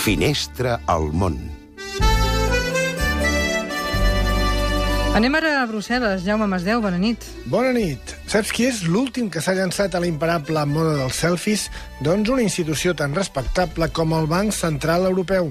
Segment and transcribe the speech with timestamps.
[0.00, 1.34] Finestra al món.
[5.12, 6.22] Anem ara a Brussel·les.
[6.24, 7.26] Jaume Masdeu, bona nit.
[7.52, 8.14] Bona nit.
[8.30, 11.66] Saps qui és l'últim que s'ha llançat a la imparable moda dels selfies?
[12.00, 15.50] Doncs una institució tan respectable com el Banc Central Europeu.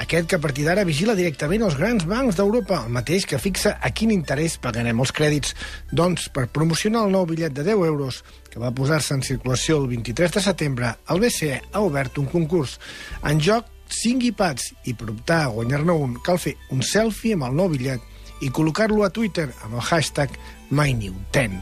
[0.00, 3.74] Aquest que a partir d'ara vigila directament els grans bancs d'Europa, el mateix que fixa
[3.84, 5.52] a quin interès pagarem els crèdits.
[5.92, 9.90] Doncs, per promocionar el nou bitllet de 10 euros, que va posar-se en circulació el
[9.92, 12.78] 23 de setembre, el BCE ha obert un concurs.
[13.28, 13.68] En joc,
[14.00, 17.68] 5 iPads, i per optar a guanyar-ne un, cal fer un selfie amb el nou
[17.72, 20.32] bitllet i col·locar-lo a Twitter amb el hashtag
[20.72, 21.60] MyNew10.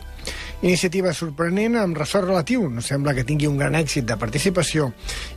[0.59, 2.65] Iniciativa sorprenent amb ressort relatiu.
[2.67, 4.89] No sembla que tingui un gran èxit de participació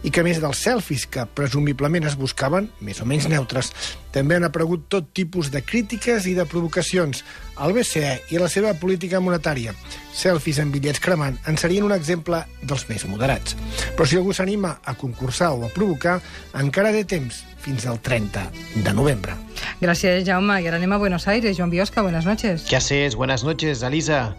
[0.02, 3.70] i que, a més dels selfies que presumiblement es buscaven, més o menys neutres,
[4.16, 7.22] també han aparegut tot tipus de crítiques i de provocacions
[7.62, 9.76] al BCE i a la seva política monetària.
[10.10, 13.54] Selfies amb bitllets cremant en serien un exemple dels més moderats.
[13.94, 16.18] Però si algú s'anima a concursar o a provocar,
[16.58, 18.50] encara té temps, fins al 30
[18.82, 19.38] de novembre.
[19.82, 20.64] Gràcies, Jaume.
[20.64, 21.54] I ara anem a Buenos Aires.
[21.58, 22.66] Joan Biosca, buenas noches.
[22.68, 23.14] ¿Qué haces?
[23.14, 24.34] Buenas noches, Elisa.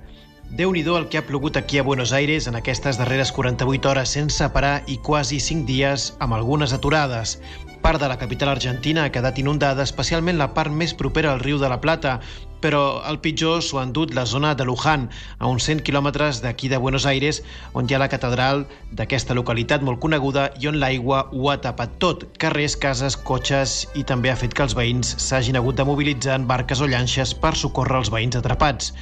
[0.52, 4.10] Déu nhi el que ha plogut aquí a Buenos Aires en aquestes darreres 48 hores
[4.10, 7.38] sense parar i quasi 5 dies amb algunes aturades.
[7.82, 11.58] Part de la capital argentina ha quedat inundada, especialment la part més propera al riu
[11.58, 12.20] de la Plata,
[12.62, 15.08] però el pitjor s'ho ha endut la zona de Luján,
[15.42, 17.42] a uns 100 quilòmetres d'aquí de Buenos Aires,
[17.74, 21.98] on hi ha la catedral d'aquesta localitat molt coneguda i on l'aigua ho ha tapat
[21.98, 26.38] tot, carrers, cases, cotxes, i també ha fet que els veïns s'hagin hagut de mobilitzar
[26.38, 28.92] en barques o llanxes per socórrer els veïns atrapats.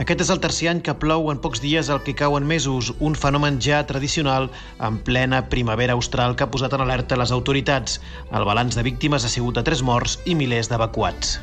[0.00, 2.94] Aquest és el tercer any que plou en pocs dies el que cau en mesos,
[3.04, 4.48] un fenomen ja tradicional
[4.80, 8.00] en plena primavera austral que ha posat en alerta les autoritats.
[8.30, 11.40] El balanç de víctimes ha sigut de tres morts i milers d'evacuats.